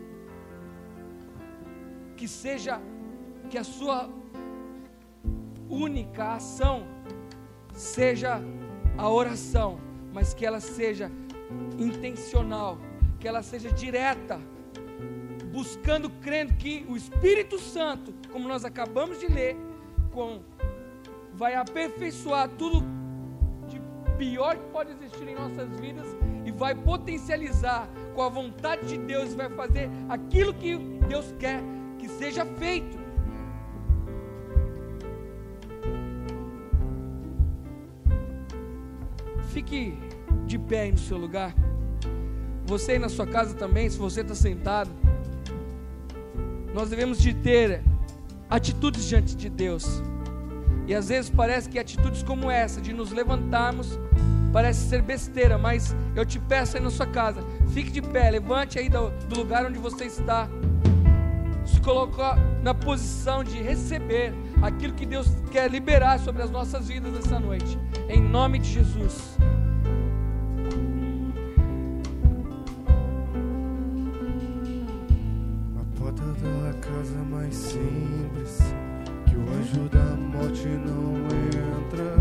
[2.16, 2.80] que seja
[3.48, 4.08] que a sua
[5.68, 6.86] única ação
[7.72, 8.40] seja
[8.96, 9.78] a oração,
[10.12, 11.10] mas que ela seja
[11.78, 12.78] intencional,
[13.20, 14.40] que ela seja direta
[15.56, 19.56] buscando, crendo que o Espírito Santo, como nós acabamos de ler,
[20.12, 20.42] com,
[21.32, 22.84] vai aperfeiçoar tudo
[23.66, 23.80] de
[24.18, 26.06] pior que pode existir em nossas vidas
[26.44, 30.76] e vai potencializar com a vontade de Deus e vai fazer aquilo que
[31.08, 31.62] Deus quer
[31.98, 33.05] que seja feito.
[39.56, 39.98] Fique
[40.44, 41.54] de pé aí no seu lugar.
[42.66, 44.90] Você aí na sua casa também, se você está sentado.
[46.74, 47.82] Nós devemos de ter
[48.50, 50.02] atitudes diante de Deus.
[50.86, 53.98] E às vezes parece que atitudes como essa, de nos levantarmos,
[54.52, 58.78] parece ser besteira, mas eu te peço aí na sua casa, fique de pé, levante
[58.78, 60.50] aí do, do lugar onde você está,
[61.64, 62.20] se coloque
[62.66, 67.78] na posição de receber aquilo que Deus quer liberar sobre as nossas vidas nessa noite.
[68.08, 69.38] Em nome de Jesus.
[75.78, 78.58] A porta da casa mais simples,
[79.26, 81.14] que o anjo da morte não
[81.46, 82.16] entra.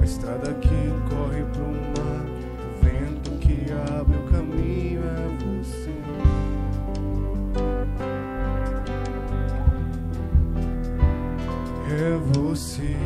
[0.00, 0.68] A estrada que
[1.08, 2.26] corre para o mar,
[2.58, 5.85] o vento que abre o caminho é você.
[12.14, 13.05] você.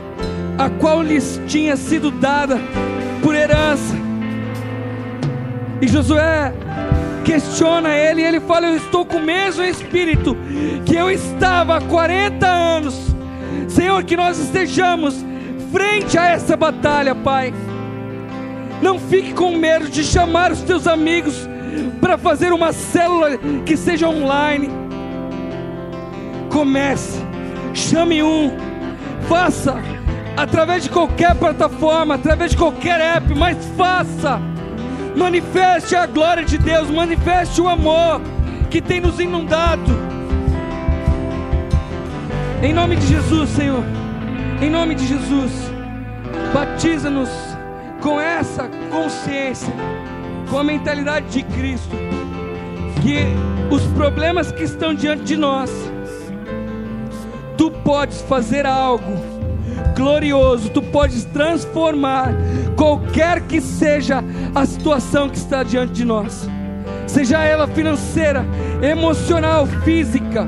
[0.65, 2.59] a qual lhes tinha sido dada
[3.23, 3.95] por herança.
[5.81, 6.53] E Josué
[7.25, 10.37] questiona ele, e ele fala: Eu estou com o mesmo espírito
[10.85, 12.95] que eu estava há 40 anos.
[13.67, 15.25] Senhor, que nós estejamos
[15.71, 17.53] frente a essa batalha, Pai
[18.81, 21.47] não fique com medo de chamar os teus amigos
[21.99, 24.69] para fazer uma célula que seja online.
[26.49, 27.19] Comece,
[27.73, 28.51] chame um,
[29.29, 29.75] faça
[30.35, 34.39] através de qualquer plataforma, através de qualquer app, mas faça.
[35.15, 38.21] Manifeste a glória de Deus, manifeste o amor
[38.69, 39.91] que tem nos inundado.
[42.63, 43.83] Em nome de Jesus, Senhor.
[44.61, 45.51] Em nome de Jesus.
[46.53, 47.29] Batiza-nos
[48.01, 49.73] com essa consciência,
[50.49, 51.95] com a mentalidade de Cristo.
[53.01, 53.25] Que
[53.73, 55.71] os problemas que estão diante de nós,
[57.57, 59.30] tu podes fazer algo
[59.95, 62.33] glorioso, tu podes transformar
[62.75, 64.23] qualquer que seja
[64.53, 66.47] a situação que está diante de nós,
[67.07, 68.45] seja ela financeira,
[68.81, 70.47] emocional, física,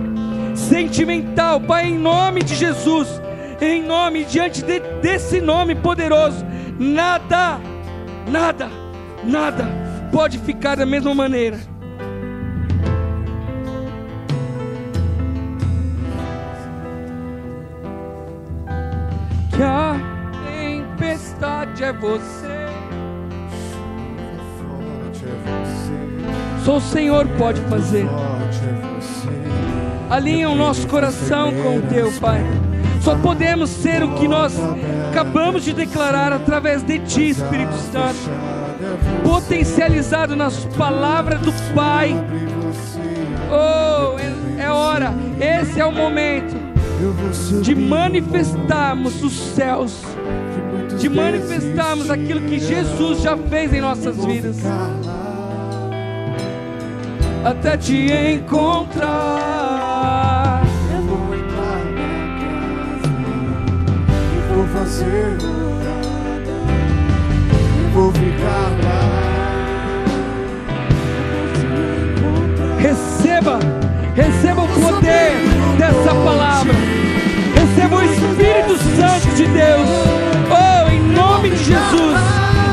[0.55, 3.07] sentimental, Pai, em nome de Jesus,
[3.61, 6.45] em nome, diante de, desse nome poderoso,
[6.79, 7.59] nada,
[8.29, 8.69] nada,
[9.23, 11.72] nada pode ficar da mesma maneira.
[19.55, 19.95] Que a
[20.43, 22.65] tempestade é você.
[26.65, 28.07] Só o Senhor pode fazer.
[30.09, 32.41] Alinha o nosso coração com o teu, Pai.
[33.01, 34.55] Só podemos ser o que nós
[35.11, 38.29] acabamos de declarar através de Ti, Espírito Santo.
[39.23, 42.15] Potencializado nas palavras do Pai.
[43.51, 44.17] Oh,
[44.59, 46.52] é hora, esse é o momento
[47.61, 50.01] de manifestarmos os céus,
[50.99, 54.57] de manifestarmos aquilo que Jesus já fez em nossas vidas.
[57.43, 59.53] Até te encontrar.
[64.55, 65.37] vou fazer
[67.93, 70.03] vou ficar lá.
[72.79, 73.59] Receba,
[74.15, 75.31] receba o poder
[75.77, 76.92] dessa palavra.
[77.63, 79.87] Receba o Espírito Santo de Deus.
[80.51, 82.19] Oh, em nome de Jesus.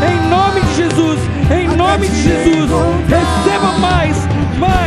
[0.02, 1.20] Em nome de Jesus.
[1.48, 2.70] Em nome de Jesus.
[3.08, 4.16] Receba mais,
[4.58, 4.79] mais.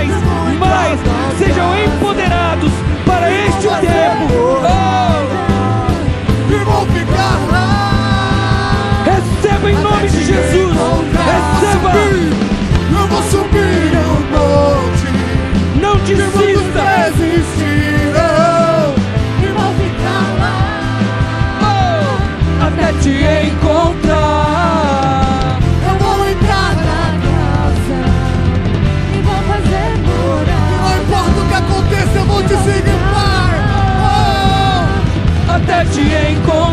[23.04, 23.10] Te
[23.50, 24.70] encontrar.
[25.86, 28.00] Eu vou entrar na casa
[29.14, 30.72] e vou fazer morar.
[30.84, 33.56] Não importa o que aconteça, eu vou te seguir, Pai.
[35.54, 36.73] Até te encontrar.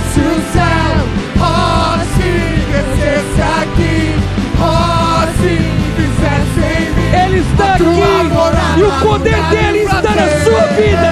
[0.00, 0.96] Fendesse o céu,
[1.40, 2.30] oh, se
[2.70, 4.14] descesse aqui,
[4.60, 5.52] oh, se
[5.96, 11.10] fizesse em mim Ele está aqui e o poder dele está na sua vida.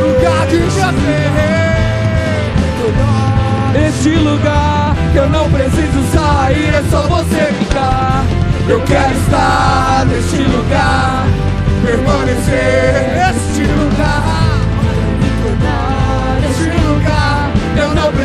[0.00, 1.30] Lugar de prazer.
[2.86, 8.24] Oh, este lugar eu não preciso sair, é só você ficar.
[8.68, 11.26] Eu quero estar neste lugar,
[11.84, 14.43] permanecer neste lugar,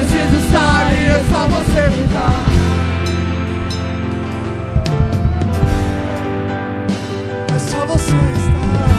[0.10, 2.46] Preciso sair, é só você ficar.
[7.54, 8.90] É só você estar.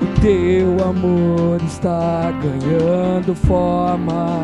[0.00, 4.38] O teu amor está ganhando forma.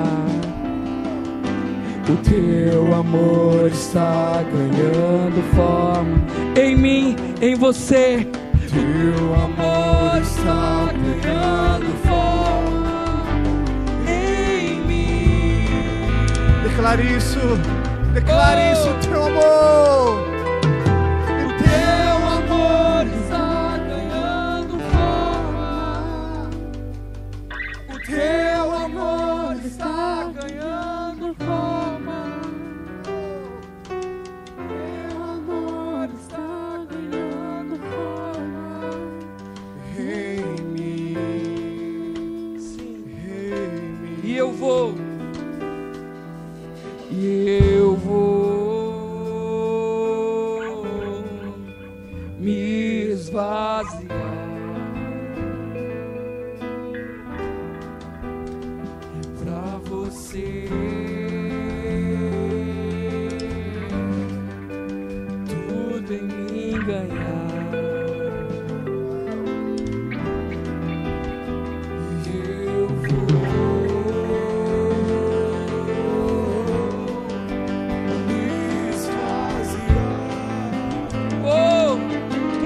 [2.08, 6.20] O teu amor está ganhando forma.
[6.60, 8.26] Em mim, em você.
[8.72, 13.24] Teu amor está ganhando forma.
[14.06, 15.66] Em mim.
[16.62, 17.40] Declare isso,
[18.14, 20.29] declare isso, teu amor.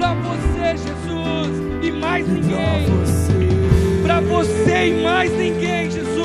[0.05, 2.85] só você, Jesus, e mais ninguém.
[4.03, 6.24] Para você e mais ninguém, Jesus.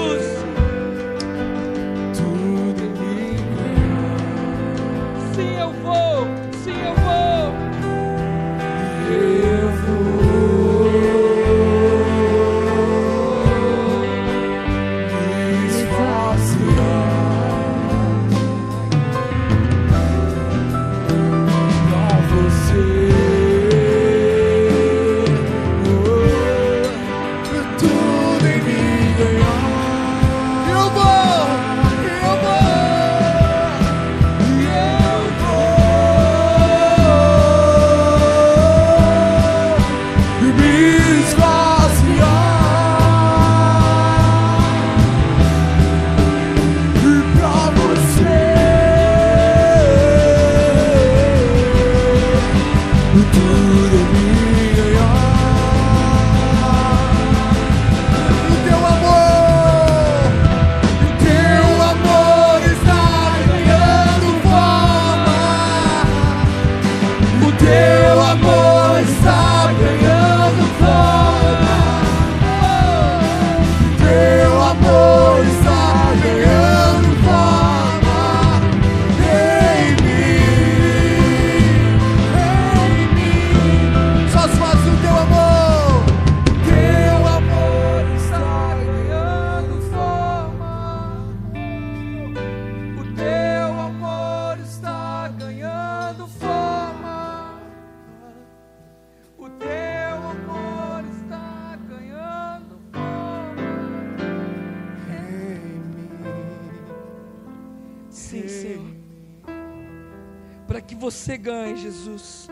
[111.11, 112.49] Você ganhe, Jesus.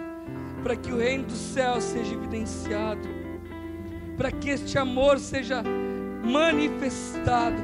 [0.64, 3.08] Para que o reino do céu seja evidenciado.
[4.16, 5.62] Para que este amor seja
[6.24, 7.56] manifestado.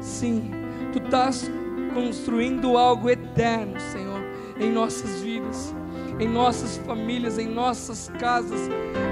[0.00, 0.50] Sim,
[0.90, 1.50] tu estás
[1.92, 4.20] construindo algo eterno, Senhor,
[4.58, 5.74] em nossas vidas,
[6.18, 8.60] em nossas famílias, em nossas casas,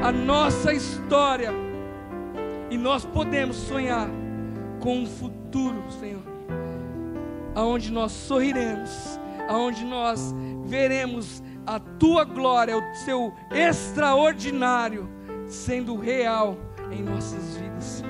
[0.03, 1.53] a nossa história.
[2.70, 4.09] E nós podemos sonhar
[4.81, 6.23] com um futuro, Senhor,
[7.55, 10.35] aonde nós sorriremos, aonde nós
[10.65, 15.09] veremos a tua glória, o seu extraordinário
[15.47, 16.57] sendo real
[16.91, 18.05] em nossas vidas.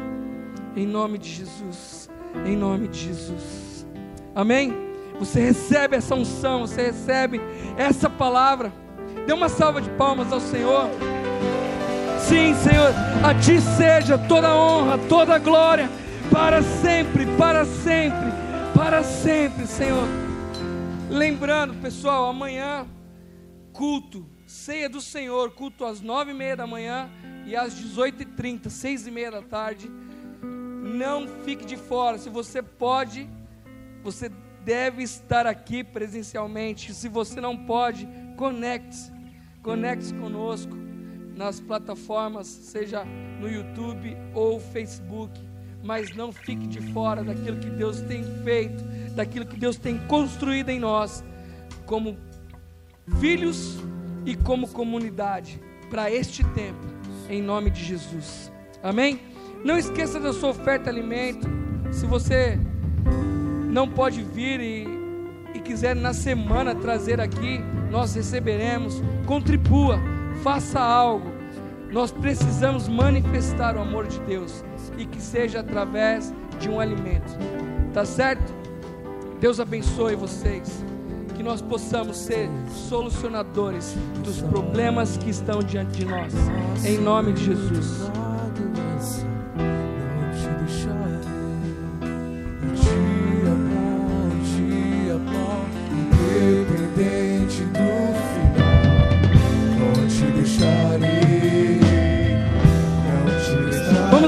[0.76, 2.08] Em nome de Jesus.
[2.44, 3.86] Em nome de Jesus.
[4.34, 4.74] Amém?
[5.18, 7.40] Você recebe essa unção, você recebe
[7.76, 8.72] essa palavra.
[9.26, 10.88] Dê uma salva de palmas ao Senhor.
[12.18, 12.92] Sim, Senhor,
[13.22, 15.90] a ti seja toda honra, toda glória,
[16.30, 18.32] para sempre, para sempre,
[18.74, 20.31] para sempre, Senhor.
[21.12, 22.86] Lembrando, pessoal, amanhã,
[23.70, 27.10] culto, ceia do Senhor, culto às nove e meia da manhã
[27.44, 29.90] e às dezoito e trinta, seis e meia da tarde.
[30.42, 33.28] Não fique de fora, se você pode,
[34.02, 34.30] você
[34.64, 36.94] deve estar aqui presencialmente.
[36.94, 38.08] Se você não pode,
[38.38, 39.12] conecte-se,
[39.62, 40.74] conecte-se conosco
[41.36, 43.04] nas plataformas, seja
[43.38, 45.38] no YouTube ou Facebook,
[45.82, 48.82] mas não fique de fora daquilo que Deus tem feito,
[49.14, 51.24] daquilo que Deus tem construído em nós,
[51.86, 52.16] como
[53.18, 53.78] filhos
[54.24, 55.60] e como comunidade,
[55.90, 56.86] para este tempo,
[57.28, 58.52] em nome de Jesus.
[58.82, 59.20] Amém?
[59.64, 61.48] Não esqueça da sua oferta de alimento.
[61.90, 62.58] Se você
[63.68, 64.86] não pode vir e,
[65.54, 67.60] e quiser na semana trazer aqui,
[67.90, 69.02] nós receberemos.
[69.26, 70.00] Contribua,
[70.42, 71.30] faça algo.
[71.92, 74.64] Nós precisamos manifestar o amor de Deus
[74.96, 77.36] e que seja através de um alimento.
[77.92, 78.52] Tá certo?
[79.40, 80.84] Deus abençoe vocês.
[81.34, 82.48] Que nós possamos ser
[82.88, 86.32] solucionadores dos problemas que estão diante de nós.
[86.84, 88.10] Em nome de Jesus.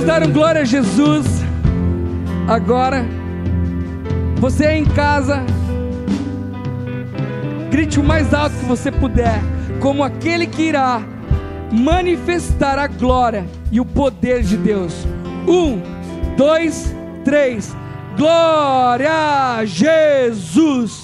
[0.04, 1.26] Um glória a Jesus.
[2.46, 3.06] Agora,
[4.36, 5.42] você aí em casa,
[7.70, 9.40] grite o mais alto que você puder,
[9.80, 11.02] como aquele que irá
[11.72, 14.94] manifestar a glória e o poder de Deus.
[15.48, 15.80] Um,
[16.36, 16.94] dois,
[17.24, 17.74] três.
[18.16, 21.02] Glória a Jesus!